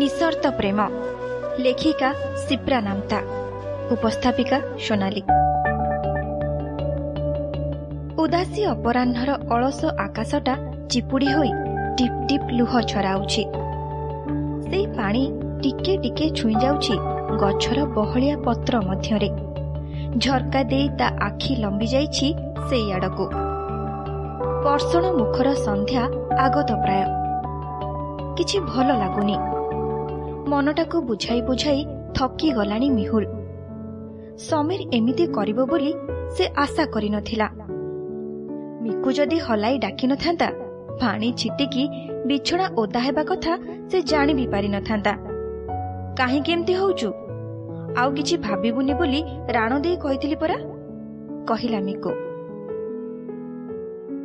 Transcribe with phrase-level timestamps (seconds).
[0.00, 0.80] ନିଃସର୍ତ୍ତ ପ୍ରେମ।
[1.58, 3.18] ଲେଖିକା ସିପ୍ରା ନାମ୍ତା।
[3.90, 5.22] ଉପସ୍ଥାପିକା ସୋନାଲି।
[8.22, 10.54] ଉଦାସୀ ଅପରାହ୍ନର ଅଳସ ଆକାଶଟା
[10.90, 11.52] ଚିପୁଡ଼ି ହୋଇ
[11.98, 13.44] ଟିପ୍ ଟିପ୍ ଲୁହ ଛରାଉଛି।
[14.70, 15.22] ସେଇ ପାଣି
[15.62, 16.94] ଟିକେ ଟିକେ ଛୁଇଁ ଯାଉଛି
[17.36, 19.30] ଗଛର ବହଳିଆ ପତ୍ର ମଧ୍ୟରେ।
[20.18, 22.34] ଝର୍କା ଦେଇ ତା ଆଖି ଲମ୍ବି ଯାଇଛି
[22.68, 23.24] ସେଇ ଆଡ଼କୁ।
[24.64, 26.02] ବର୍ଷଣ ମୁଖର ସନ୍ଧ୍ୟା
[26.38, 27.04] ଆଗତ ପ୍ରାୟ।
[28.36, 29.49] କିଛି ଭଲ ଲାଗୁନି।
[30.50, 31.80] ମନଟାକୁ ବୁଝାଇ ବୁଝାଇ
[32.16, 33.24] ଥକି ଗଲାଣି ମିହୁଲ।
[34.40, 35.92] ସମୀର ଏମିତି କରିବ ବୋଲି
[36.36, 37.48] ସେ ଆଶା କରିନଥିଲା।
[38.84, 40.48] ମିକୁ ଯଦି ହଲାଇ ଡାକିନଥାନ୍ତା
[41.00, 41.84] ପାଣି ଛିଟିକି
[42.26, 43.52] ବିଛଣା ଓଦା ହେବା କଥା
[43.90, 45.12] ସେ ଜାଣି ବି ପାରିନଥାନ୍ତା
[46.18, 47.10] କାହିଁକି ଏମିତି ହଉଛୁ?
[48.00, 49.20] ଆଉ କିଛି ଭାବିବୁନି ବୋଲି
[49.56, 50.58] ରାଣ ଦେଇ କହିଥିଲି ପରା
[51.48, 52.12] କହିଲା ମିକୁ।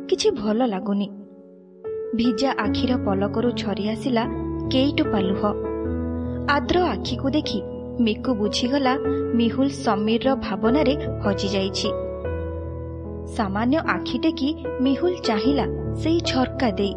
[0.08, 1.08] କିଛି ଭଲ ଲାଗୁନି।
[2.18, 4.24] ଭିଜା ଆଖିର ପଲକରୁ ଝରି ଆସିଲା
[4.72, 5.42] କେଇଟୋପା ଲୁହ।
[6.50, 7.60] ଆଦ୍ର ଆଖିକୁ ଦେଖି
[8.06, 8.92] ମିକୁ ବୁଝିଗଲା
[9.38, 10.94] ମିହୁଲ ସମୀରର ଭାବନାରେ
[11.24, 11.88] ହଜିଯାଇଛି।
[13.36, 15.66] ସାମାନ୍ୟ ଆଖି ଟେକି ମିହୁଲ ଚାହିଁଲା
[16.02, 16.94] ସେଇ ଝର୍କା ଦେଇ।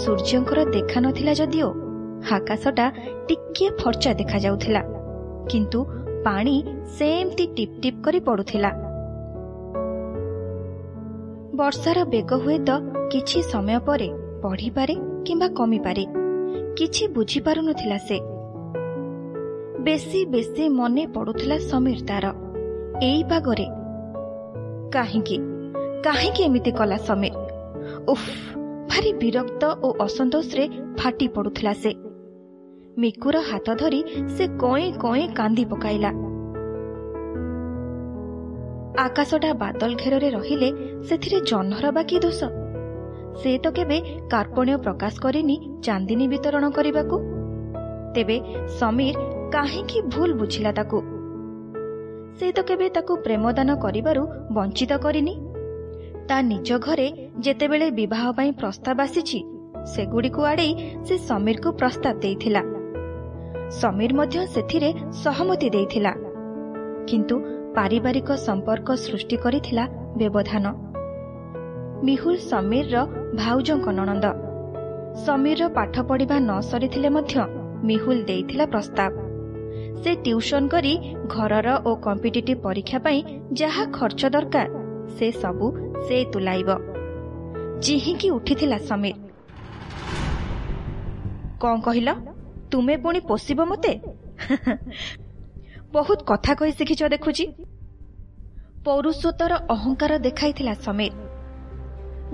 [0.00, 1.68] ସୂର୍ଯ୍ୟଙ୍କର ଦେଖା ନଥିଲା ଯଦିଓ
[2.36, 2.86] ଆକାଶଟା
[3.28, 4.82] ଟିକିଏ ଫର୍ଚ୍ଚା ଦେଖାଯାଉଥିଲା
[5.50, 5.80] କିନ୍ତୁ
[6.24, 6.54] ପାଣି
[6.98, 8.70] ସେମିତି ଟିପ୍ ଟିପ୍ କରି ପଡୁଥିଲା।
[11.60, 12.70] ବର୍ଷାର ବେଗ ହୁଏତ
[13.12, 14.08] କିଛି ସମୟ ପରେ
[14.42, 14.94] ବଢ଼ିପାରେ
[15.26, 16.04] କିମ୍ବା କମିପାରେ
[16.78, 18.18] କିଛି ବୁଝିପାରୁନଥିଲା ସେ।
[19.84, 22.26] ବେଶୀ ବେଶୀ ମନେ ପଡୁଥିଲା ସମୀର ତାର।
[23.02, 23.66] ଏଇ ପାଗରେ
[24.92, 25.38] କାହିଁକି?
[26.04, 27.34] କାହିଁକି ଏମିତି କଲା ସମୀର?
[28.08, 28.24] ଉଫ
[28.90, 30.68] ଭାରି ବିରକ୍ତ ଓ ଅସନ୍ତୋଷରେ
[30.98, 31.94] ଫାଟି ପଡୁଥିଲା ସେ।
[32.98, 36.10] ମିକୁର ହାତ ଧରି ସେ କଏଁ କଏଁ କାନ୍ଦି ପକାଇଲା।
[38.98, 40.68] ଆକାଶଟା ବାଦଲ ଘେରରେ ରହିଲେ
[41.08, 42.40] ସେଥିରେ ଜହ୍ନର ବାକି ଦୋଷ।
[43.42, 43.98] ସେ ତ କେବେ
[44.30, 47.16] କାର୍ପଣ୍ୟ ପ୍ରକାଶ କରିନି ଚାନ୍ଦିନୀ ବିତରଣ କରିବାକୁ।
[48.14, 48.40] ତେବେ
[48.78, 50.98] ସମୀର କାହିଁକି ଭୁଲ ବୁଝିଲା ତାକୁ?
[52.38, 55.34] ସେ ତ କେବେ ତାକୁ ପ୍ରେମଦାନ କରିବାରୁ ବଞ୍ଚିତ କରିନି।
[56.28, 57.06] ତା ନିଜ ଘରେ
[57.40, 59.40] ଯେତେବେଳେ ବିବାହ ପାଇଁ ପ୍ରସ୍ତାବ ଆସିଛି
[59.86, 60.72] ସେଗୁଡ଼ିକୁ ଆଡ଼େଇ
[61.04, 62.62] ସେ ସମୀରକୁ ପ୍ରସ୍ତାବ ଦେଇଥିଲା।
[63.70, 66.12] ସମୀର ମଧ୍ୟ ସେଥିରେ ସହମତି ଦେଇଥିଲା।
[67.06, 67.36] କିନ୍ତୁ
[67.76, 69.84] ପାରିବାରିକ ସମ୍ପର୍କ ସୃଷ୍ଟି କରିଥିଲା
[70.16, 70.66] ବ୍ୟବଧାନ।
[72.04, 72.96] ମିହୁଲ ସମୀରର
[73.34, 74.26] ଭାଉଜଙ୍କ ନଣନ୍ଦ।
[75.26, 77.34] ସମୀରର ପାଠ ପଢ଼ିବା ନ ସରିଥିଲେ ମଧ୍ୟ
[77.84, 79.27] ମିହୁଲ ଦେଇଥିଲା ପ୍ରସ୍ତାବ।
[80.02, 80.92] ସେ ଟ୍ୟୁସନ କରି
[81.34, 83.20] ଘରର ଓ କମ୍ପିଟିଟିଭ୍ ପରୀକ୍ଷା ପାଇଁ
[83.52, 84.68] ଯାହା ଖର୍ଚ୍ଚ ଦରକାର
[85.16, 85.66] ସେ ସବୁ
[86.06, 86.68] ସେ ତୁଲାଇବ।
[87.82, 89.16] ଚିହିଁକି ଉଠିଥିଲା ସମୀର।
[91.62, 92.08] କ'ଣ କହିଲ?
[92.70, 93.92] ତୁମେ ପୁଣି ପୋଷିବ ମୋତେ?
[95.94, 97.44] ବହୁତ କଥା କହି ଶିଖିଛ ଦେଖୁଛି।
[98.84, 101.12] ପୌରୁଷତ୍ୱର ଅହଙ୍କାର ଦେଖାଇଥିଲା ସମୀର।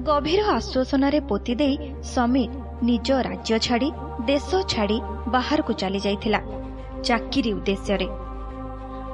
[0.07, 1.75] ଗଭୀର ଆଶ୍ୱାସନାରେ ପୋତି ଦେଇ
[2.15, 2.51] ସମୀର
[2.83, 3.89] ନିଜ ରାଜ୍ୟ ଛାଡ଼ି
[4.27, 4.99] ଦେଶ ଛାଡ଼ି
[5.35, 6.41] ବାହାରକୁ ଚାଲିଯାଇଥିଲା।
[7.09, 8.09] ଚାକିରି ଉଦ୍ଦେଶ୍ୟରେ।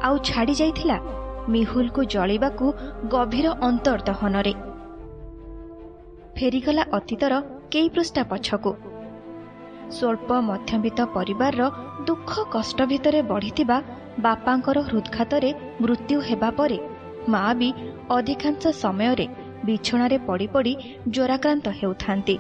[0.07, 0.97] ଆଉ ଛାଡ଼ି ଯାଇଥିଲା
[1.53, 2.67] ମିହୁଲକୁ ଜଳିବାକୁ
[3.13, 4.55] ଗଭୀର ଅନ୍ତର୍ଦହନରେ
[6.37, 7.33] ଫେରିଗଲା ଅତୀତର
[7.73, 8.73] କେଇ ପୃଷ୍ଠା ପଛକୁ।
[9.97, 11.63] ସ୍ୱଳ୍ପ ମଧ୍ୟବିତ୍ତ ପରିବାରର
[12.09, 13.77] ଦୁଃଖ କଷ୍ଟ ଭିତରେ ବଢ଼ିଥିବା
[14.25, 15.51] ବାପାଙ୍କର ହୃଦ୍ଘାତରେ
[15.83, 16.79] ମୃତ୍ୟୁ ହେବା ପରେ
[17.33, 17.69] ମା ବି
[18.17, 19.27] ଅଧିକାଂଶ ସମୟରେ
[19.67, 20.73] ବିଛଣାରେ ପଡ଼ି ପଡ଼ି
[21.15, 22.37] ଜ୍ୱରାକ୍ରାନ୍ତ ହେଉଥାନ୍ତି।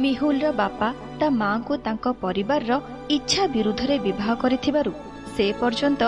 [0.00, 0.88] ମିହୁଲର ବାପା
[1.20, 2.72] ତା ମାଙ୍କୁ ତାଙ୍କ ପରିବାରର
[3.16, 4.92] ଇଚ୍ଛା ବିରୁଦ୍ଧରେ ବିବାହ କରିଥିବାରୁ
[5.34, 6.02] ସେ ପର୍ଯ୍ୟନ୍ତ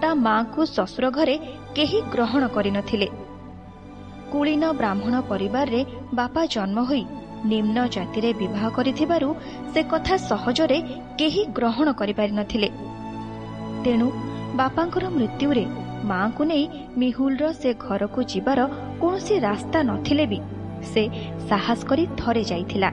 [0.00, 1.36] ତା ମାଙ୍କୁ ଶ୍ୱଶୁର ଘରେ
[1.76, 3.08] କେହି ଗ୍ରହଣ କରିନଥିଲେ।
[4.32, 5.80] କୁଳୀନ ବ୍ରାହ୍ମଣ ପରିବାରରେ
[6.14, 7.04] ବାପା ଜନ୍ମ ହୋଇ
[7.44, 9.28] ନିମ୍ନ ଜାତିରେ ବିବାହ କରିଥିବାରୁ
[9.72, 10.78] ସେ କଥା ସହଜରେ
[11.18, 12.68] କେହି ଗ୍ରହଣ କରିପାରିନଥିଲେ।
[13.84, 14.08] ତେଣୁ
[14.60, 15.64] ବାପାଙ୍କର ମୃତ୍ୟୁରେ
[16.04, 16.64] ମାଙ୍କୁ ନେଇ
[17.00, 18.60] ମିହୁଲର ସେ ଘରକୁ ଯିବାର
[19.00, 20.38] କୌଣସି ରାସ୍ତା ନଥିଲେ ବି
[20.92, 21.02] ସେ
[21.48, 22.90] ସାହସ କରି ଥରେ ଯାଇଥିଲା।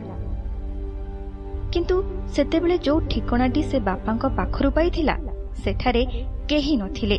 [1.74, 1.96] କିନ୍ତୁ
[2.36, 5.16] ସେତେବେଳେ ଯେଉଁ ଠିକଣାଟି ସେ ବାପାଙ୍କ ପାଖରୁ ପାଇଥିଲା
[5.64, 6.02] ସେଠାରେ
[6.50, 7.18] କେହି ନଥିଲେ।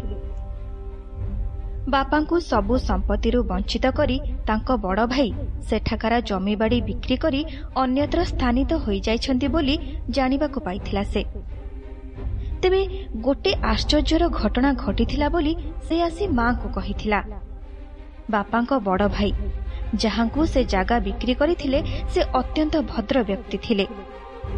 [1.88, 4.16] ବାପାଙ୍କୁ ସବୁ ସମ୍ପତ୍ତିରୁ ବଞ୍ଚିତ କରି
[4.46, 5.28] ତାଙ୍କ ବଡ଼ ଭାଇ
[5.68, 7.40] ସେଠାକାର ଜମିବାଡ଼ି ବିକ୍ରି କରି
[7.76, 9.76] ଅନ୍ୟତ୍ର ସ୍ଥାନିତ ହୋଇଯାଇଛନ୍ତି ବୋଲି
[10.10, 11.22] ଜାଣିବାକୁ ପାଇଥିଲା ସେ।
[12.62, 12.80] ତେବେ
[13.20, 15.52] ଗୋଟେ ଆଶ୍ଚର୍ଯ୍ୟର ଘଟଣା ଘଟିଥିଲା ବୋଲି
[15.88, 17.20] ସେ ଆସି ମାଙ୍କୁ କହିଥିଲା।
[18.30, 19.32] ବାପାଙ୍କ ବଡ଼ ଭାଇ
[19.94, 21.78] ଯାହାଙ୍କୁ ସେ ଜାଗା ବିକ୍ରି କରିଥିଲେ
[22.14, 23.86] ସେ ଅତ୍ୟନ୍ତ ଭଦ୍ର ବ୍ୟକ୍ତି ଥିଲେ।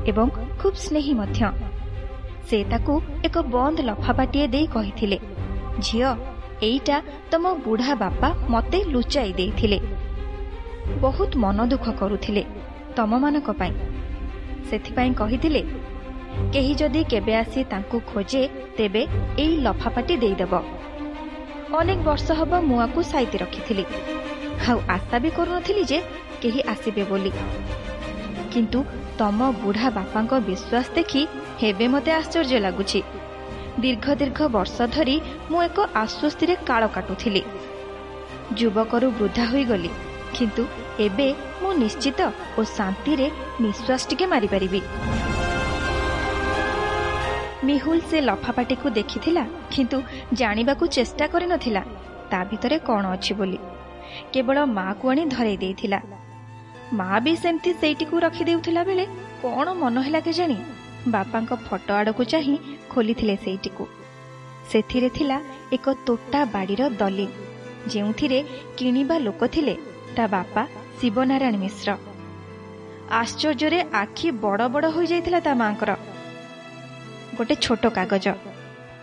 [0.08, 0.28] ଏବଂ
[0.60, 1.40] ଖୁବ୍ ସ୍ନେହୀ ମଧ୍ୟ
[2.50, 2.94] ସେ ତାକୁ
[3.28, 5.18] ଏକ ବନ୍ଦ ଲଫାପାଟିଏ ଦେଇ କହିଥିଲେ
[5.80, 6.10] ଝିଅ
[6.62, 6.98] ଏଇଟା
[7.32, 9.80] ତମ ବୁଢ଼ା ବାପା ମତେ ଲୁଚାଇ ଦେଇଥିଲେ
[11.02, 12.44] ବହୁତ ମନ ଦୁଃଖ କରୁଥିଲେ
[12.96, 13.74] ତମମାନଙ୍କ ପାଇଁ
[14.70, 15.62] ସେଥିପାଇଁ କହିଥିଲେ
[16.54, 18.42] କେହି ଯଦି କେବେ ଆସି ତାଙ୍କୁ ଖୋଜେ
[18.78, 19.02] ତେବେ
[19.38, 20.54] ଏଇ ଲଫାପାଟି ଦେଇଦେବ
[21.80, 23.86] ଅନେକ ବର୍ଷ ହେବ ମୁଁ ଆକୁ ସାଇତି ରଖିଥିଲି
[24.68, 26.00] ଆଉ ଆଶା ବି କରୁନଥିଲି ଯେ
[26.42, 27.32] କେହି ଆସିବେ ବୋଲି
[28.53, 28.81] କିନ୍ତୁ
[29.19, 31.23] ତମ ବୁଢ଼ା ବାପାଙ୍କ ବିଶ୍ୱାସ ଦେଖି
[31.63, 33.01] ହେବେ ମୋତେ ଆଶ୍ଚର୍ଯ୍ୟ ଲାଗୁଛି।
[33.83, 35.17] ଦୀର୍ଘ ଦୀର୍ଘ ବର୍ଷ ଧରି
[35.51, 37.43] ମୁଁ ଏକ ଆଶ୍ୱସ୍ତିରେ କାଳ କାଟୁଥିଲି।
[38.59, 39.91] ଯୁବକରୁ ବୃଦ୍ଧା ହୋଇଗଲି
[40.37, 40.63] କିନ୍ତୁ
[41.07, 41.29] ଏବେ
[41.63, 42.21] ମୁଁ ନିଶ୍ଚିତ
[42.59, 43.27] ଓ ଶାନ୍ତିରେ
[43.65, 44.81] ନିଶ୍ୱାସ ଟିକେ ମାରିପାରିବି।
[47.69, 49.45] ମିହୁଲ ସେ ଲଫାପାଟିକୁ ଦେଖିଥିଲା
[49.75, 49.99] କିନ୍ତୁ
[50.33, 51.83] ଜାଣିବାକୁ ଚେଷ୍ଟା କରିନଥିଲା
[52.31, 53.59] ତା ଭିତରେ କ'ଣ ଅଛି ବୋଲି।
[54.33, 56.01] କେବଳ ମାକୁ ଆଣି ଧରେଇ ଦେଇଥିଲା।
[56.99, 59.05] ମା ବି ସେମିତି ସେଇଟିକୁ ରଖିଦେଉଥିଲା ବେଳେ
[59.43, 60.57] କ'ଣ ମନ ହେଲା କେଜାଣି?
[61.07, 62.57] ବାପାଙ୍କ ଫଟୋ ଆଡ଼କୁ ଚାହିଁ
[62.91, 63.85] ଖୋଲିଥିଲେ ସେଇଟିକୁ।
[64.71, 65.37] ସେଥିରେ ଥିଲା
[65.73, 67.31] ଏକ ତୋଟା ବାଡ଼ିର ଦଲିଲ
[67.87, 68.39] ଯେଉଁଥିରେ
[68.77, 69.75] କିଣିବା ଲୋକ ଥିଲେ
[70.17, 70.63] ତା ବାପା
[71.01, 71.91] ଶିବନାରାୟଣ ମିଶ୍ର।
[73.21, 75.91] ଆଶ୍ଚର୍ଯ୍ୟରେ ଆଖି ବଡ଼ ବଡ଼ ହୋଇଯାଇଥିଲା ତା ମାଙ୍କର।
[77.37, 78.27] ଗୋଟେ ଛୋଟ କାଗଜ।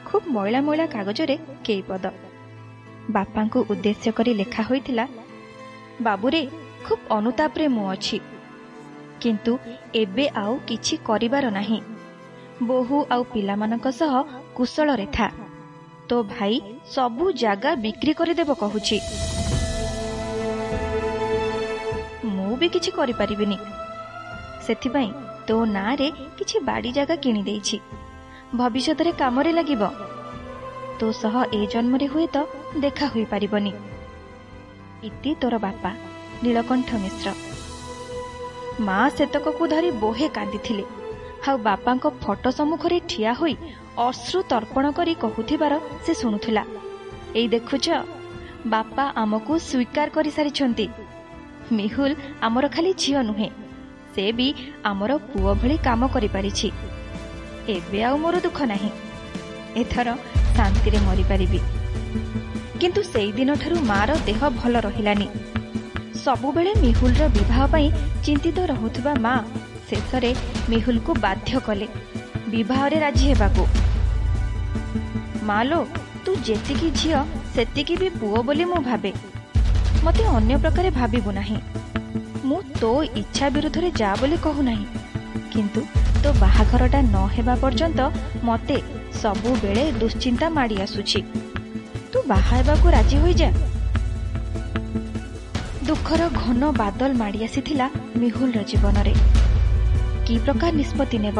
[0.06, 1.36] ଖୁବ୍ ମଇଳା ମଇଳା କାଗଜରେ
[1.66, 2.06] କେଇ ପଦ।
[3.10, 5.06] ବାପାଙ୍କୁ ଉଦ୍ଦେଶ୍ୟ କରି ଲେଖା ହୋଇଥିଲା
[6.02, 6.42] ବାବୁରେ
[6.88, 8.20] ଖୁବ୍ ଅନୁତାପରେ ମୁଁ ଅଛି।
[9.22, 9.54] କିନ୍ତୁ
[9.96, 11.80] ଏବେ ଆଉ କିଛି କରିବାର ନାହିଁ।
[12.64, 14.14] ବୋହୂ ଆଉ ପିଲାମାନଙ୍କ ସହ
[14.54, 15.28] କୁଶଳରେ ଥା।
[16.10, 19.00] ତୋ ଭାଇ ସବୁ ଜାଗା ବିକ୍ରି କରିଦେବ କହୁଛି।
[22.26, 23.58] ମୁଁ ବି କିଛି କରିପାରିବିନି।
[24.62, 25.12] ସେଥିପାଇଁ
[25.48, 27.78] ତୋ ନାଁରେ କିଛି ବାଡ଼ି ଜାଗା କିଣିଦେଇଛି
[28.56, 29.92] ଭବିଷ୍ୟତରେ କାମରେ ଲାଗିବ।
[31.00, 32.46] ତୋ ସହ ଏ ଜନ୍ମରେ ହୁଏତ
[32.80, 33.74] ଦେଖା ହୋଇପାରିବନି।
[35.04, 36.07] ଇତି ତୋର ବାପା।
[36.44, 37.28] ନୀଳକଣ୍ଠ ମିଶ୍ର।
[38.88, 40.84] ମା ସେତକକୁ ଧରି ବୋହେ କାନ୍ଦିଥିଲେ।
[41.48, 43.56] ଆଉ ବାପାଙ୍କ ଫଟୋ ସମ୍ମୁଖରେ ଠିଆ ହୋଇ
[44.08, 45.74] ଅଶ୍ରୁ ତର୍ପଣ କରି କହୁଥିବାର
[46.06, 46.64] ସେ ଶୁଣୁଥିଲା।
[47.40, 47.86] ଏଇ ଦେଖୁଛ
[48.74, 50.86] ବାପା ଆମକୁ ସ୍ୱୀକାର କରିସାରିଛନ୍ତି।
[51.78, 52.12] ମିହୁଲ
[52.42, 53.50] ଆମର ଖାଲି ଝିଅ ନୁହେଁ
[54.16, 54.48] ସେ ବି
[54.84, 56.70] ଆମର ପୁଅ ଭଳି କାମ କରିପାରିଛି।
[57.76, 58.92] ଏବେ ଆଉ ମୋର ଦୁଃଖ ନାହିଁ
[59.82, 60.08] ଏଥର
[60.58, 61.60] ଶାନ୍ତିରେ ମରିପାରିବି।
[62.82, 65.28] କିନ୍ତୁ ସେଇଦିନଠାରୁ ମାର ଦେହ ଭଲ ରହିଲାନି।
[66.24, 67.88] ସବୁବେଳେ ମିହୁଲର ବିବାହ ପାଇଁ
[68.26, 69.34] ଚିନ୍ତିତ ରହୁଥିବା ମା
[69.90, 70.32] ଶେଷରେ
[70.70, 71.88] ମିହୁଲକୁ ବାଧ୍ୟ କଲେ।
[72.50, 73.64] ବିବାହରେ ରାଜି ହେବାକୁ।
[75.44, 75.80] ମାଲୋ
[76.26, 77.20] ତୁ ଯେତିକି ଝିଅ
[77.56, 79.12] ସେତିକି ବି ପୁଅ ବୋଲି ମୁଁ ଭାବେ।
[80.04, 81.60] ମୋତେ ଅନ୍ୟ ପ୍ରକାରେ ଭାବିବୁ ନାହିଁ।
[82.48, 82.92] ମୁଁ ତୋ
[83.22, 84.86] ଇଚ୍ଛା ବିରୁଦ୍ଧରେ ଯା ବୋଲି କହୁନାହିଁ।
[85.54, 85.82] କିନ୍ତୁ
[86.24, 88.00] ତୋ ବାହାଘରଟା ନ ହେବା ପର୍ଯ୍ୟନ୍ତ
[88.44, 88.78] ମୋତେ
[89.22, 91.20] ସବୁବେଳେ ଦୁଶ୍ଚିନ୍ତା ମାଡ଼ି ଆସୁଛି।
[92.12, 93.50] ତୁ ବାହା ହେବାକୁ ରାଜି ହୋଇଯା।
[95.88, 97.86] ଦୁଃଖର ଘନ ବାଦଲ ମାଡ଼ି ଆସିଥିଲା
[98.22, 99.14] ମିହୁଲର ଜୀବନରେ।
[100.26, 101.38] କି ପ୍ରକାର ନିଷ୍ପତ୍ତି ନେବ?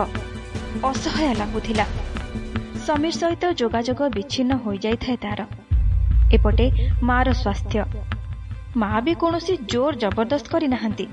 [0.90, 1.86] ଅସହାୟ ଲାଗୁଥିଲା।
[2.86, 5.40] ସମୀର ସହିତ ଯୋଗାଯୋଗ ବିଚ୍ଛିନ୍ନ ହୋଇଯାଇଥାଏ ତାର।
[6.36, 6.66] ଏପଟେ
[7.04, 7.84] ମାର ସ୍ୱାସ୍ଥ୍ୟ।
[8.78, 11.06] ମା ବି କୌଣସି ଜୋର ଜବରଦସ୍ତ କରିନାହାନ୍ତି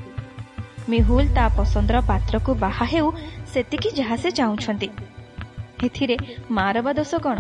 [0.88, 3.08] ମିହୁଲ ତା ପସନ୍ଦର ପାତ୍ରକୁ ବାହା ହେଉ
[3.52, 4.88] ସେତିକି ଯାହା ସେ ଚାହୁଁଛନ୍ତି।
[5.84, 6.16] ଏଥିରେ
[6.50, 7.38] ମାର ବା ଦୋଷ କ'ଣ?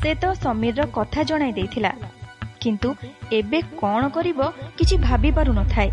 [0.00, 1.92] ସେ ତ ସମୀରର କଥା ଜଣାଇ ଦେଇଥିଲା।
[2.62, 2.88] କିନ୍ତୁ
[3.38, 4.40] ଏବେ କ'ଣ କରିବ
[4.78, 5.90] କିଛି ଭାବି ପାରୁନଥାଏ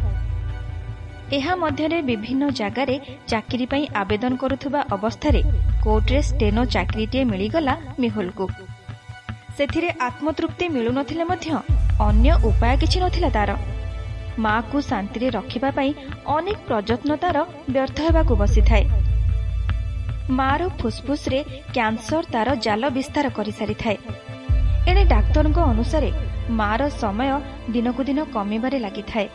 [1.38, 2.96] ଏହା ମଧ୍ୟରେ ବିଭିନ୍ନ ଜାଗାରେ
[3.28, 5.42] ଚାକିରି ପାଇଁ ଆବେଦନ କରୁଥିବା ଅବସ୍ଥାରେ
[5.86, 8.46] କୋର୍ଟରେ ଷ୍ଟେନୋ ଚାକିରିଟିଏ ମିଳିଗଲା ମିହୁଲକୁ।
[9.58, 11.48] ସେଥିରେ ଆତ୍ମତୃପ୍ତି ମିଳୁନଥିଲେ ମଧ୍ୟ
[12.08, 13.52] ଅନ୍ୟ ଉପାୟ କିଛି ନଥିଲା ତାର।
[14.46, 15.92] ମାକୁ ଶାନ୍ତିରେ ରଖିବା ପାଇଁ
[16.36, 17.38] ଅନେକ ପ୍ରଯତ୍ନ ତାର
[17.74, 18.84] ବ୍ୟର୍ଥ ହେବାକୁ ବସିଥାଏ।
[20.40, 21.40] ମାର ଫୁସ୍ଫୁସ୍ରେ
[21.76, 23.98] କ୍ୟାନ୍ସର ତାର ଜାଲ ବିସ୍ତାର କରିସାରିଥାଏ।
[24.90, 26.10] ଏଣେ ଡାକ୍ତରଙ୍କ ଅନୁସାରେ
[26.50, 27.32] ମାର ସମୟ
[27.72, 29.28] ଦିନକୁ ଦିନ କମିବାରେ ଲାଗିଥାଏ।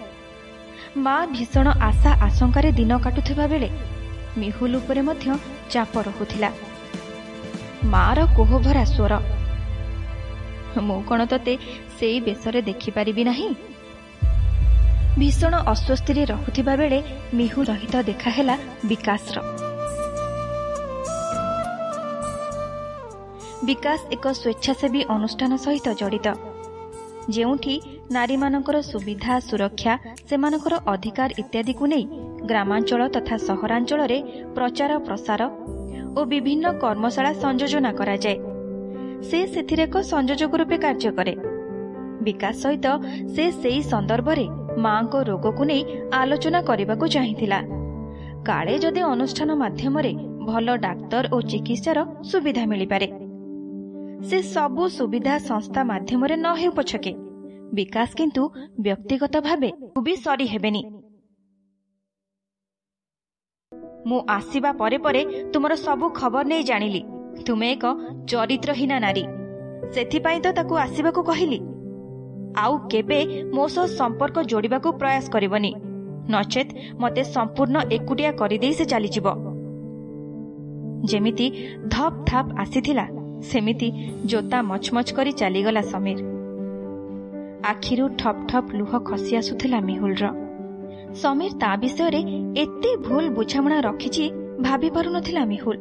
[0.97, 3.69] ମା ଭୀଷଣ ଆଶା ଆଶଙ୍କାରେ ଦିନ କାଟୁଥିବା ବେଳେ
[4.37, 5.27] ମିହୁଲ ଉପରେ ମଧ୍ୟ
[5.71, 6.51] ଚାପ ରହୁଥିଲା।
[7.85, 9.13] ମାର କୋହଭରା ସ୍ୱର
[10.83, 11.59] ମୁଁ କ'ଣ ତତେ
[11.99, 13.55] ସେଇ ବେଶରେ ଦେଖିପାରିବି ନାହିଁ?
[15.19, 16.99] ଭୀଷଣ ଅସ୍ୱସ୍ତିରେ ରହୁଥିବା ବେଳେ
[17.35, 18.55] ମିହୁ ସହିତ ଦେଖାହେଲା
[18.85, 19.37] ବିକାଶର।
[23.65, 26.50] ବିକାଶ ଏକ ସ୍ୱେଚ୍ଛାସେବୀ ଅନୁଷ୍ଠାନ ସହିତ ଜଡ଼ିତ।
[27.35, 27.75] ଯେଉଁଠି
[28.13, 29.95] ନାରୀମାନଙ୍କର ସୁବିଧା ସୁରକ୍ଷା
[30.31, 32.05] ସେମାନଙ୍କର ଅଧିକାର ଇତ୍ୟାଦିକୁ ନେଇ
[32.51, 34.19] ଗ୍ରାମାଞ୍ଚଳ ତଥା ସହରାଞ୍ଚଳରେ
[34.55, 35.41] ପ୍ରଚାର ପ୍ରସାର
[36.19, 38.37] ଓ ବିଭିନ୍ନ କର୍ମଶାଳା ସଂଯୋଜନା କରାଯାଏ।
[39.29, 41.35] ସେ ସେଥିରେ ଏକ ସଂଯୋଜକ ରୂପେ କାର୍ଯ୍ୟ କରେ।
[42.27, 42.87] ବିକାଶ ସହିତ
[43.35, 44.47] ସେ ସେହି ସନ୍ଦର୍ଭରେ
[44.79, 45.83] ମାଙ୍କ ରୋଗକୁ ନେଇ
[46.13, 47.61] ଆଲୋଚନା କରିବାକୁ ଚାହିଁଥିଲା।
[48.49, 50.13] କାଳେ ଯଦି ଅନୁଷ୍ଠାନ ମାଧ୍ୟମରେ
[50.49, 51.99] ଭଲ ଡାକ୍ତର ଓ ଚିକିତ୍ସାର
[52.31, 53.30] ସୁବିଧା ମିଳିପାରେ।
[54.29, 57.13] ସେ ସବୁ ସୁବିଧା ସଂସ୍ଥା ମାଧ୍ୟମରେ ନ ହେଉ ପଛକେ।
[57.75, 58.43] ବିକାଶ କିନ୍ତୁ
[58.81, 59.71] ବ୍ୟକ୍ତିଗତ ଭାବେ
[60.03, 60.83] ବି ସରି ହେବେନି।
[64.07, 65.23] ମୁଁ ଆସିବା ପରେ ପରେ
[65.53, 67.03] ତୁମର ସବୁ ଖବର ନେଇ ଜାଣିଲି।
[67.47, 67.85] ତୁମେ ଏକ
[68.27, 69.25] ଚରିତ୍ରହୀନା ନାରୀ।
[69.95, 71.61] ସେଥିପାଇଁ ତ ତାକୁ ଆସିବାକୁ କହିଲି।
[72.57, 73.19] ଆଉ କେବେ
[73.55, 75.73] ମୋ ସହ ସମ୍ପର୍କ ଯୋଡ଼ିବାକୁ ପ୍ରୟାସ କରିବନି।
[76.31, 79.27] ନଚେତ୍ ମୋତେ ସମ୍ପୂର୍ଣ୍ଣ ଏକୁଟିଆ କରିଦେଇ ସେ ଚାଲିଯିବ।
[81.05, 81.47] ଯେମିତି
[81.89, 83.07] ଧପ୍ ଧାପ୍ ଆସିଥିଲା
[83.43, 83.89] ସେମିତି
[84.27, 86.21] ଜୋତା ମଚମଚ କରି ଚାଲିଗଲା ସମୀର।
[87.65, 90.25] ଆଖିରୁ ଠପ୍ ଠପ୍ ଲୁହ ଖସି ଆସୁଥିଲା ମିହୁଲର।
[91.15, 92.21] ସମୀର ତା ବିଷୟରେ
[92.57, 94.31] ଏତେ ଭୁଲ ବୁଝାମଣା ରଖିଛି
[94.61, 95.79] ଭାବି ପାରୁନଥିଲା ମିହୁଲ।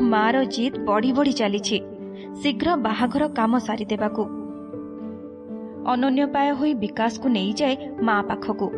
[0.00, 1.80] ମାର ଜିଦ୍ ବଢି ବଢି ଚାଲିଛି।
[2.42, 4.22] ଶୀଘ୍ର ବାହାଘର କାମ ସାରିଦେବାକୁ।
[5.86, 8.68] ଅନନ୍ୟପାୟ ହୋଇ ବିକାଶକୁ ନେଇଯାଏ ମା ପାଖକୁ।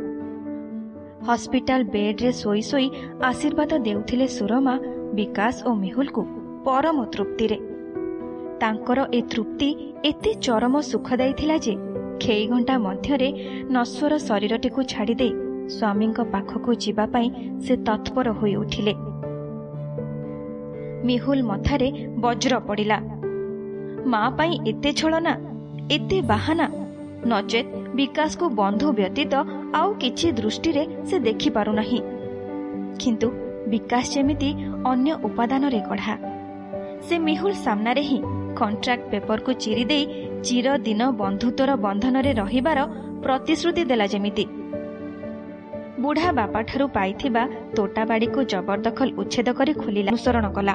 [1.28, 2.90] ହସ୍ପିଟାଲ ବେଡ୍ରେ ଶୋଇ ଶୋଇ
[3.22, 4.74] ଆଶୀର୍ବାଦ ଦେଉଥିଲେ ସୁରମା
[5.14, 7.58] ବିକାଶ ଓ ମିହୁଲକୁ। ପରମ ତୃପ୍ତିରେ।
[8.60, 9.68] ତାଙ୍କର ଏ ତୃପ୍ତି
[10.04, 11.74] ଏତେ ଚରମ ସୁଖଦାୟୀ ଥିଲା ଯେ
[12.20, 13.28] ଖେଇ ଘଣ୍ଟା ମଧ୍ୟରେ
[13.70, 15.32] ନଶ୍ୱର ଶରୀରଟିକୁ ଛାଡ଼ିଦେଇ
[15.74, 17.28] ସ୍ୱାମୀଙ୍କ ପାଖକୁ ଯିବା ପାଇଁ
[17.60, 18.94] ସେ ତତ୍ପର ହୋଇ ଉଠିଲେ।
[21.06, 21.88] ମିହୁଲ ମଥାରେ
[22.18, 22.98] ବଜ୍ର ପଡ଼ିଲା।
[24.06, 25.34] ମା ପାଇଁ ଏତେ ଛଳନା
[25.90, 26.66] ଏତେ ବାହାନା
[27.26, 29.34] ନଚେତ୍ ବିକାଶକୁ ବନ୍ଧୁ ବ୍ୟତୀତ
[29.74, 32.00] ଆଉ କିଛି ଦୃଷ୍ଟିରେ ସେ ଦେଖିପାରୁନାହିଁ।
[33.00, 33.28] କିନ୍ତୁ
[33.68, 34.50] ବିକାଶ ଯେମିତି
[34.84, 36.29] ଅନ୍ୟ ଉପାଦାନରେ ଗଢ଼ା।
[37.08, 38.20] ସେ ମିହୁଲ ସାମ୍ନାରେ ହିଁ
[38.56, 40.04] କଣ୍ଟ୍ରାକ୍ଟ ପେପରକୁ ଚିରିଦେଇ
[40.42, 42.78] ଚିରଦିନ ବନ୍ଧୁତ୍ୱର ବନ୍ଧନରେ ରହିବାର
[43.22, 44.44] ପ୍ରତିଶ୍ରୁତି ଦେଲା ଯେମିତି।
[46.00, 47.42] ବୁଢ଼ା ବାପାଠାରୁ ପାଇଥିବା
[47.76, 50.74] ତୋଟାବାଡ଼ିକୁ ଜବରଦଖଲ ଉଚ୍ଛେଦ କରି ଖୋଲିଲା ଅନୁସରଣ କଲା।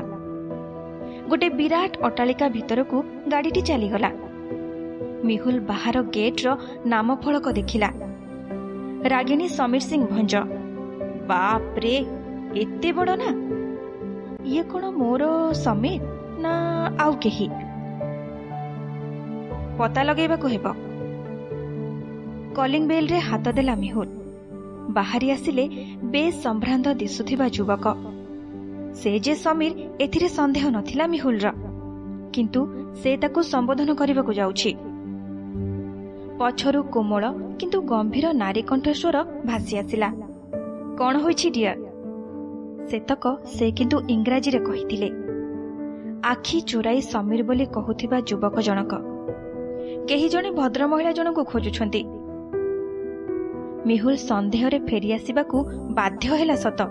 [1.30, 2.98] ଗୋଟେ ବିରାଟ ଅଟ୍ଟାଳିକା ଭିତରକୁ
[3.32, 4.12] ଗାଡ଼ିଟି ଚାଲିଗଲା।
[5.24, 6.48] ମିହୁଲ ବାହାର ଗେଟ୍ର
[6.86, 7.90] ନାମ ଫଳକ ଦେଖିଲା।
[9.14, 10.36] ରାଗିଣୀ ସମୀର ସିଂ ଭଞ୍ଜ।
[11.28, 11.96] ବାପ୍ରେ
[12.56, 13.30] ଏତେ ବଡ଼ ନା?
[14.46, 15.24] ଇଏ କ'ଣ ମୋର
[15.66, 16.15] ସମୀର?
[16.40, 16.52] ନା
[17.00, 17.50] ଆଉ କେହି?
[19.78, 20.66] ପତା ଲଗାଇବାକୁ ହେବ।
[22.56, 24.08] କଲିଂ ବେଲ୍ରେ ହାତ ଦେଲା ମିହୁଲ।
[24.90, 25.70] ବାହାରି ଆସିଲେ
[26.04, 27.96] ବେଶ୍ ସମ୍ଭ୍ରାନ୍ତ ଦିଶୁଥିବା ଯୁବକ।
[28.94, 31.52] ସେ ଯେ ସମୀର ଏଥିରେ ସନ୍ଦେହ ନଥିଲା ମିହୁଲର।
[32.34, 34.76] କିନ୍ତୁ ସେ ତାକୁ ସମ୍ବୋଧନ କରିବାକୁ ଯାଉଛି।
[36.38, 37.24] ପଛରୁ କୋମଳ
[37.60, 40.10] କିନ୍ତୁ ଗମ୍ଭୀର ନାରୀ କଣ୍ଠସ୍ୱର ଭାସି ଆସିଲା।
[40.98, 41.76] କ'ଣ ହୋଇଛି ଡିୟର?
[42.90, 45.25] ସେତକ ସେ କିନ୍ତୁ ଇଂରାଜୀରେ କହିଥିଲେ।
[46.26, 48.92] ଆଖି ଚୋରାଇ ସମୀର ବୋଲି କହୁଥିବା ଯୁବକ ଜଣକ।
[50.08, 52.02] କେହି ଜଣେ ଭଦ୍ରମହିଳା ଜଣଙ୍କୁ ଖୋଜୁଛନ୍ତି।
[53.86, 55.58] ମିହୁଲ ସନ୍ଦେହରେ ଫେରିଆସିବାକୁ
[55.94, 56.82] ବାଧ୍ୟ ହେଲା ସତ।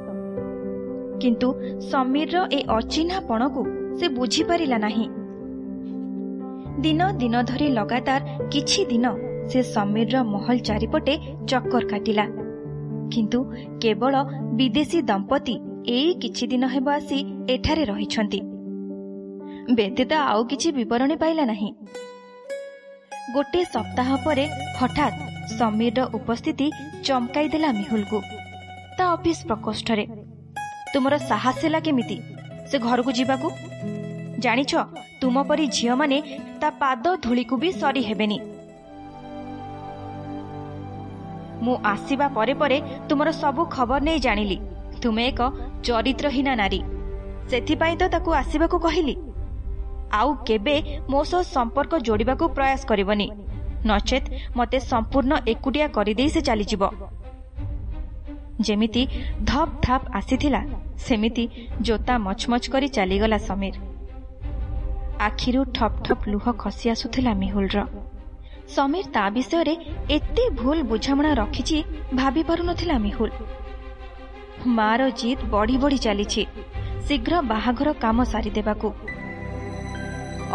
[1.20, 1.48] କିନ୍ତୁ
[1.90, 3.62] ସମୀରର ଏ ଅଚିହ୍ନାପଣକୁ
[3.98, 5.06] ସେ ବୁଝିପାରିଲା ନାହିଁ।
[6.80, 9.06] ଦିନ ଦିନ ଧରି ଲଗାତାର କିଛି ଦିନ
[9.48, 11.14] ସେ ସମୀରର ମହଲ ଚାରିପଟେ
[11.48, 12.26] ଚକ୍କର କାଟିଲା।
[13.12, 13.40] କିନ୍ତୁ
[13.82, 14.14] କେବଳ
[14.52, 15.54] ବିଦେଶୀ ଦମ୍ପତି
[15.88, 17.18] ଏଇ କିଛି ଦିନ ହେବ ଆସି
[17.50, 18.53] ଏଠାରେ ରହିଛନ୍ତି।
[19.72, 21.70] ବ୍ୟତୀତ ଆଉ କିଛି ବିବରଣୀ ପାଇଲା ନାହିଁ।
[23.34, 24.44] ଗୋଟିଏ ସପ୍ତାହ ପରେ
[24.80, 25.16] ହଠାତ୍
[25.58, 26.66] ସମୀରର ଉପସ୍ଥିତି
[27.04, 28.18] ଚମକାଇ ଦେଲା ମିହୁଲକୁ
[28.98, 30.04] ତା ଅଫିସ ପ୍ରକୋଷ୍ଠରେ।
[30.92, 32.16] ତୁମର ସାହସ ହେଲା କେମିତି?
[32.70, 33.48] ସେ ଘରକୁ ଯିବାକୁ?
[34.38, 34.72] ଜାଣିଛ
[35.20, 36.18] ତୁମ ପରି ଝିଅମାନେ
[36.60, 38.38] ତା ପାଦ ଧୂଳିକୁ ବି ସରି ହେବେନି।
[41.64, 42.78] ମୁଁ ଆସିବା ପରେ ପରେ
[43.08, 44.58] ତୁମର ସବୁ ଖବର ନେଇ ଜାଣିଲି।
[45.02, 45.40] ତୁମେ ଏକ
[45.84, 46.80] ଚରିତ୍ରହୀନା ନାରୀ।
[47.50, 49.14] ସେଥିପାଇଁ ତ ତାକୁ ଆସିବାକୁ କହିଲି।
[50.12, 53.30] ଆଉ କେବେ ମୋ ସହ ସମ୍ପର୍କ ଯୋଡ଼ିବାକୁ ପ୍ରୟାସ କରିବନି।
[53.86, 56.82] ନଚେତ୍ ମୋତେ ସମ୍ପୂର୍ଣ୍ଣ ଏକୁଟିଆ କରିଦେଇ ସେ ଚାଲିଯିବ।
[58.60, 59.06] ଯେମିତି
[59.44, 60.62] ଧପ୍ ଧାପ୍ ଆସିଥିଲା
[60.98, 61.44] ସେମିତି
[61.80, 63.74] ଜୋତା ମଚମଚ କରି ଚାଲିଗଲା ସମୀର।
[65.20, 67.86] ଆଖିରୁ ଠପ୍ ଠପ୍ ଲୁହ ଖସି ଆସୁଥିଲା ମିହୁଲର।
[68.68, 69.76] ସମୀର ତା ବିଷୟରେ
[70.10, 71.84] ଏତେ ଭୁଲ ବୁଝାମଣା ରଖିଛି
[72.14, 73.30] ଭାବି ପାରୁନଥିଲା ମିହୁଲ।
[74.66, 76.46] ମାର ଜିଦ୍ ବଢି ବଢି ଚାଲିଛି।
[77.08, 78.92] ଶୀଘ୍ର ବାହାଘର କାମ ସାରିଦେବାକୁ।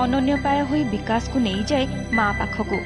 [0.01, 1.86] ଅନନ୍ୟପାୟ ହୋଇ ବିକାଶକୁ ନେଇଯାଏ
[2.18, 2.77] ମା ପାଖକୁ।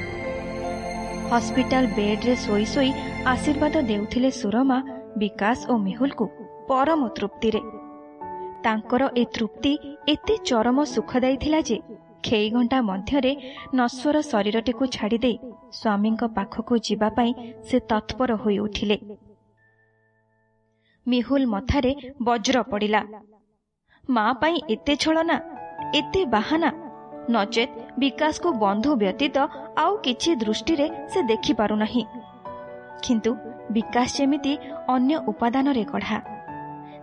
[1.32, 2.90] ହସ୍ପିଟାଲ ବେଡ୍ରେ ଶୋଇ ଶୋଇ
[3.32, 4.78] ଆଶୀର୍ବାଦ ଦେଉଥିଲେ ସୁରମା
[5.18, 6.24] ବିକାଶ ଓ ମିହୁଲକୁ
[6.68, 7.60] ପରମ ତୃପ୍ତିରେ।
[8.64, 9.72] ତାଙ୍କର ଏ ତୃପ୍ତି
[10.08, 11.78] ଏତେ ଚରମ ସୁଖଦାୟୀ ଥିଲା ଯେ
[12.54, 13.32] ଘଣ୍ଟା ମଧ୍ୟରେ
[13.74, 15.36] ନଶ୍ୱର ଶରୀରଟିକୁ ଛାଡ଼ିଦେଇ
[15.78, 17.32] ସ୍ୱାମୀଙ୍କ ପାଖକୁ ଯିବା ପାଇଁ
[17.68, 18.96] ସେ ତତ୍ପର ହୋଇ ଉଠିଲେ।
[21.06, 21.92] ମିହୁଲ ମଥାରେ
[22.22, 23.00] ବଜ୍ର ପଡ଼ିଲା।
[24.08, 25.36] ମା ପାଇଁ ଏତେ ଛଳନା
[25.94, 26.70] ଏତେ ବାହାନା
[27.30, 29.36] ନଚେତ୍ ବିକାଶକୁ ବନ୍ଧୁ ବ୍ୟତୀତ
[29.78, 32.04] ଆଉ କିଛି ଦୃଷ୍ଟିରେ ସେ ଦେଖିପାରୁନାହିଁ।
[33.04, 33.30] କିନ୍ତୁ
[33.70, 34.52] ବିକାଶ ଯେମିତି
[34.88, 36.18] ଅନ୍ୟ ଉପାଦାନରେ ଗଢ଼ା।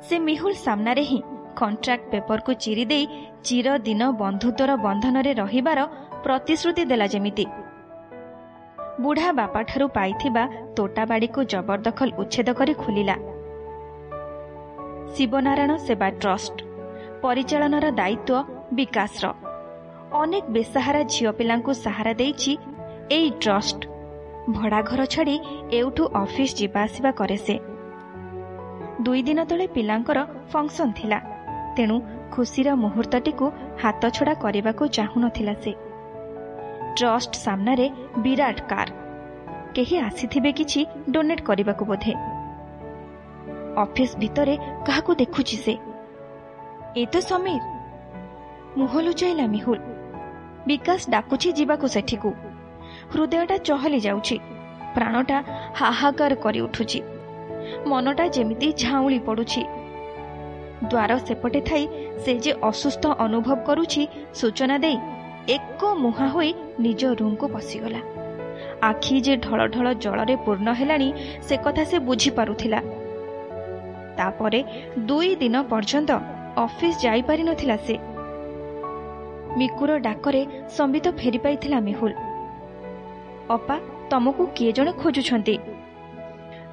[0.07, 1.19] ସେ ମିହୁଲ ସାମ୍ନାରେ ହିଁ
[1.55, 3.05] କଣ୍ଟ୍ରାକ୍ଟ ପେପରକୁ ଚିରିଦେଇ
[3.43, 5.79] ଚିରଦିନ ବନ୍ଧୁତ୍ୱର ବନ୍ଧନରେ ରହିବାର
[6.23, 7.45] ପ୍ରତିଶ୍ରୁତି ଦେଲା ଯେମିତି।
[9.01, 10.43] ବୁଢ଼ା ବାପାଠାରୁ ପାଇଥିବା
[10.77, 13.15] ତୋଟାବାଡ଼ିକୁ ଜବରଦଖଲ ଉଚ୍ଛେଦ କରି ଖୋଲିଲା।
[15.15, 16.57] ଶିବନାରାୟଣ ସେବା ଟ୍ରଷ୍ଟ
[17.23, 19.50] ପରିଚାଳନାର ଦାୟିତ୍ୱ ବିକାଶର।
[20.13, 22.58] ଅନେକ ବେସାହାରା ଝିଅ ପିଲାଙ୍କୁ ସାହାରା ଦେଇଛି
[23.12, 23.86] ଏଇ ଟ୍ରଷ୍ଟ।
[24.50, 25.39] ଭଡ଼ା ଘର ଛାଡ଼ି
[25.72, 27.60] ଏଉଠୁ ଅଫିସ ଯିବା ଆସିବା କରେ ସେ।
[29.01, 31.20] ଦୁଇ ଦିନ ତଳେ ପିଲାଙ୍କର ଫଙ୍କସନ ଥିଲା।
[31.77, 32.01] ତେଣୁ
[32.32, 33.51] ଖୁସିର ମୁହୂର୍ତ୍ତଟିକୁ
[33.84, 35.74] ହାତଛଡ଼ା କରିବାକୁ ଚାହୁଁନଥିଲା ସେ।
[36.96, 38.88] ଟ୍ରଷ୍ଟ ସାମ୍ନାରେ ବିରାଟ କାର।
[39.75, 42.13] କେହି ଆସିଥିବେ କିଛି ଡୋନେଟ୍ କରିବାକୁ ବୋଧେ।
[43.77, 45.77] ଅଫିସ ଭିତରେ କାହାକୁ ଦେଖୁଛି ସେ?
[46.98, 47.62] ଏ ତ ସମୀର।
[48.77, 50.00] ମୁହଁ ଲୁଚାଇଲା ମିହୁଲ।
[50.68, 52.30] ବିକାଶ ଡାକୁଛି ଯିବାକୁ ସେଠିକୁ।
[53.13, 54.38] ହୃଦୟଟା ଚହଲି ଯାଉଛି।
[54.96, 55.44] ପ୍ରାଣଟା
[55.75, 57.01] ହାହାକାର କରି ଉଠୁଛି।
[57.88, 59.62] ମନଟା ଯେମିତି ଝାଉଁଳି ପଡ଼ୁଛି।
[60.89, 61.88] ଦ୍ୱାର ସେପଟେ ଥାଇ
[62.25, 64.98] ସେ ଯେ ଅସୁସ୍ଥ ଅନୁଭବ କରୁଛି ସୂଚନା ଦେଇ
[65.50, 68.01] ଏକ ମୁହାଁ ହୋଇ ନିଜ ରୁମ୍କୁ ପଶିଗଲା।
[68.82, 72.80] ଆଖି ଯେ ଢଳ ଢଳ ଜଳରେ ପୂର୍ଣ୍ଣ ହେଲାଣି ସେ କଥା ସେ ବୁଝିପାରୁଥିଲା।
[74.18, 74.63] ତାପରେ
[75.08, 76.12] ଦୁଇ ଦିନ ପର୍ଯ୍ୟନ୍ତ
[76.58, 78.11] ଅଫିସ ଯାଇପାରିନଥିଲା ସେ।
[79.58, 82.13] ମିକୁର ଡାକରେ ସମ୍ବିତ ଫେରି ପାଇଥିଲା ମିହୁଲ।
[83.50, 83.79] ଅପା
[84.10, 85.58] ତମକୁ କିଏ ଜଣେ ଖୋଜୁଛନ୍ତି?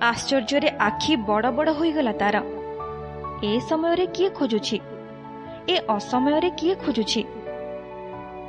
[0.01, 2.37] ଆଶ୍ଚର୍ଯ୍ୟରେ ଆଖି ବଡ଼ ବଡ଼ ହୋଇଗଲା ତାର।
[3.45, 4.81] ଏ ସମୟରେ କିଏ ଖୋଜୁଛି?
[5.69, 7.25] ଏ ଅସମୟରେ କିଏ ଖୋଜୁଛି?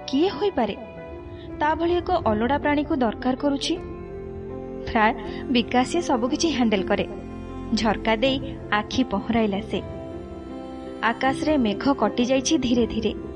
[0.07, 0.75] କିଏ ହୋଇପାରେ?
[1.59, 3.77] ତା ଭଳି ଏକ ଅଲୋଡ଼ା ପ୍ରାଣୀକୁ ଦରକାର କରୁଛି?
[4.87, 5.13] ପ୍ରାୟ
[5.51, 7.05] ବିକାଶ ସବୁକିଛି ହ୍ୟାଣ୍ଡେଲ କରେ।
[7.75, 9.81] ଝରକା ଦେଇ ଆଖି ପହଁରାଇଲା ସେ।
[11.03, 13.28] ଆକାଶରେ ମେଘ କଟିଯାଇଛି ଧୀରେ ଧୀରେ।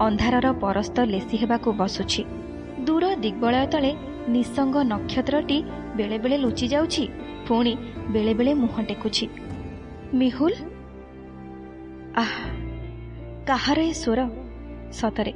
[0.00, 2.24] ଅନ୍ଧାରର ପରସ୍ତ ଲେସି ହେବାକୁ ବସୁଛି।
[2.84, 3.92] ଦୂର ଦିଗ୍ବଳୟ ତଳେ
[4.28, 5.62] ନିସଙ୍ଗ ନକ୍ଷତ୍ରଟି
[5.96, 7.08] ବେଳେବେଳେ ଲୁଚି ଯାଉଛି
[7.48, 7.76] ପୁଣି
[8.08, 9.26] ବେଳେବେଳେ ମୁହଁ ଟେକୁଛି।
[10.14, 10.52] ମିହୁଲ?
[12.16, 12.32] ଆହ
[13.46, 14.20] କାହାର ଏ ସ୍ୱର?
[14.92, 15.32] ସତରେ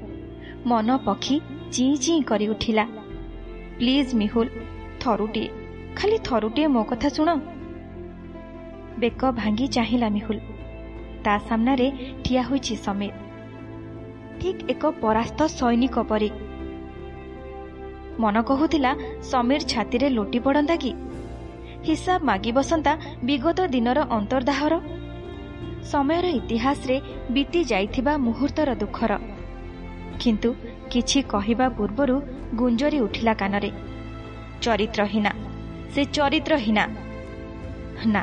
[0.67, 1.41] ମନ ପକ୍ଷୀ
[1.73, 2.85] ଚିଁ ଚିଁ କରି ଉଠିଲା
[3.79, 4.49] ପ୍ଲିଜ ମିହୁଲ
[5.01, 5.49] ଥରୁଟିଏ
[5.97, 7.29] ଖାଲି ଥରୁଟିଏ ମୋ କଥା ଶୁଣ।
[8.99, 10.39] ବେକ ଭାଙ୍ଗି ଚାହିଁଲା ମିହୁଲ।
[11.25, 11.87] ତା ସାମ୍ନାରେ
[12.25, 13.30] ଠିଆ ହୋଇଛି ସମୀର
[14.41, 16.31] ଠିକ୍ ଏକ ପରାସ୍ତ ସୈନିକ ପରି।
[18.21, 18.93] ମନ କହୁଥିଲା
[19.23, 20.93] ସମୀର ଛାତିରେ ଲୋଟି ପଡ଼ନ୍ତା କି?
[21.89, 22.93] ହିସାବ ମାଗି ବସନ୍ତା
[23.25, 24.75] ବିଗତ ଦିନର ଅନ୍ତର୍ଦାହର
[25.91, 26.97] ସମୟର ଇତିହାସରେ
[27.31, 29.13] ବିତି ଯାଇଥିବା ମୁହୂର୍ତ୍ତର ଦୁଃଖର।
[30.21, 30.51] କିନ୍ତୁ
[30.91, 32.17] କିଛି କହିବା ପୂର୍ବରୁ
[32.55, 33.71] ଗୁଞ୍ଜରି ଉଠିଲା କାନରେ।
[34.63, 35.33] ଚରିତ୍ରହୀନା
[35.95, 36.85] ସେ ଚରିତ୍ରହୀନା।
[38.07, 38.23] ନା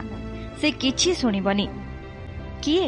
[0.62, 1.67] ସେ କିଛି ଶୁଣିବନି।
[2.63, 2.88] କିଏ?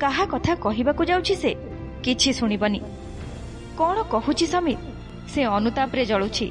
[0.00, 1.69] କାହା କଥା କହିବାକୁ ଯାଉଛି ସେ?
[2.04, 2.80] କିଛି ଶୁଣିବନି।
[3.78, 4.78] କ'ଣ କହୁଛି ସମୀର
[5.28, 6.46] ସେ ଅନୁତାପରେ ଜଳୁଛି।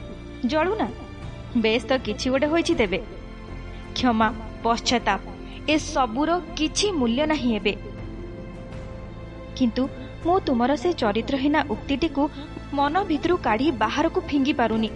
[0.45, 0.87] ଜଳୁନା?
[1.57, 2.99] ବେଶ ତ କିଛି ଗୋଟେ ହୋଇଛି ତେବେ।
[3.95, 4.27] କ୍ଷମା
[4.63, 5.21] ପଶ୍ଚାତାପ
[5.69, 7.73] ଏ ସବୁର କିଛି ମୂଲ୍ୟ ନାହିଁ ଏବେ।
[9.57, 9.83] କିନ୍ତୁ
[10.25, 12.23] ମୁଁ ତୁମର ସେ ଚରିତ୍ରହୀନା ଉକ୍ତିଟିକୁ
[12.73, 14.89] ମନ ଭିତରୁ କାଢ଼ି ବାହାରକୁ ଫିଙ୍ଗି ପାରୁନି।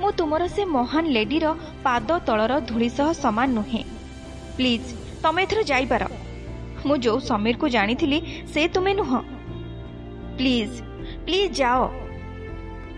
[0.00, 1.46] ମୁଁ ତୁମର ସେ ମହାନ ଲେଡିର
[1.82, 3.82] ପାଦ ତଳର ଧୂଳି ସହ ସମାନ ନୁହେଁ।
[4.56, 4.88] ପ୍ଲିଜ୍
[5.22, 6.02] ତମେ ଏଥର ଯାଇପାର।
[6.86, 8.18] ମୁଁ ଯୋଉ ସମୀରକୁ ଜାଣିଥିଲି
[8.54, 9.33] ସେ ତୁମେ ନୁହଁ।
[10.38, 10.76] ପ୍ଲିଜ୍
[11.26, 11.82] ପ୍ଲିଜ୍ ଯାଅ।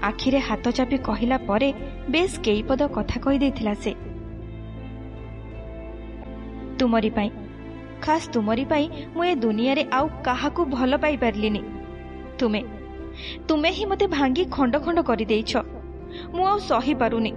[0.03, 1.69] ଆଖିରେ ହାତ ଚାପି କହିଲା ପରେ
[2.11, 3.93] ବେଶ କେଇପଦ କଥା କହିଦେଇଥିଲା ସେ।
[6.79, 7.31] ତୁମରି ପାଇଁ
[8.03, 11.63] ଖାସ୍ ତୁମରି ପାଇଁ ମୁଁ ଏ ଦୁନିଆରେ ଆଉ କାହାକୁ ଭଲ ପାଇପାରିଲିନି।
[12.39, 12.63] ତୁମେ
[13.49, 15.53] ତୁମେ ହିଁ ମୋତେ ଭାଙ୍ଗି ଖଣ୍ଡ ଖଣ୍ଡ କରିଦେଇଛ।
[16.35, 17.33] ମୁଁ ଆଉ ସହିପାରୁନି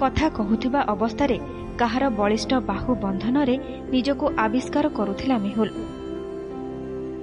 [0.00, 1.36] କଥା କହୁଥିବା ଅବସ୍ଥାରେ
[1.78, 3.56] କାହାର ବଳିଷ୍ଠ ବାହୁ ବନ୍ଧନରେ
[3.92, 5.70] ନିଜକୁ ଆବିଷ୍କାର କରୁଥିଲା ମେହୁଲ।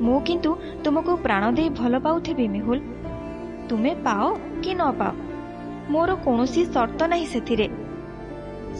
[0.05, 0.51] ମୁଁ କିନ୍ତୁ
[0.83, 2.79] ତୁମକୁ ପ୍ରାଣ ଦେଇ ଭଲ ପାଉଥିବି ମେହୁଲ।
[3.69, 4.23] ତୁମେ ପାଅ
[4.63, 5.13] କି ନ ପାଅ
[5.93, 7.67] ମୋର କୌଣସି ସର୍ତ୍ତ ନାହିଁ ସେଥିରେ।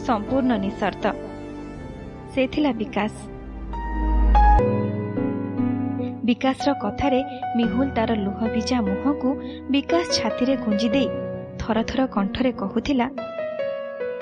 [0.06, 1.04] ସମ୍ପୂର୍ଣ୍ଣ ନିସର୍ତ୍ତ।
[2.32, 3.14] ସେ ଥିଲା ବିକାଶ।
[6.28, 7.20] ବିକାଶର କଥାରେ
[7.58, 9.30] ମିହୁଲ ତାର ଲୁହ ଭିଜା ମୁହଁକୁ
[9.74, 11.08] ବିକାଶ ଛାତିରେ ଗୁଞ୍ଜି ଦେଇ
[11.60, 13.06] ଥରଥର କଣ୍ଠରେ କହୁଥିଲା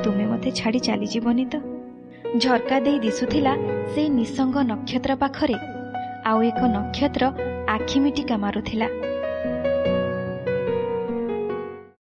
[0.02, 1.54] ତୁମେ ମୋତେ ଛାଡ଼ି ଚାଲିଯିବନି ତ?
[2.42, 3.52] ଝରକା ଦେଇ ଦିଶୁଥିଲା
[3.92, 5.56] ସେଇ ନିସଙ୍ଗ ନକ୍ଷତ୍ର ପାଖରେ
[6.28, 7.24] ଆଉ ଏକ ନକ୍ଷତ୍ର
[7.68, 8.88] ଆଖି ମିଟିକା ମାରୁଥିଲା।